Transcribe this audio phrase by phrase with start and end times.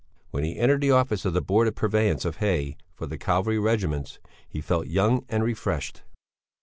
[0.31, 3.59] When he entered the office of the Board of Purveyance of Hay for the Cavalry
[3.59, 4.17] Regiments,
[4.49, 6.01] he felt young and refreshed.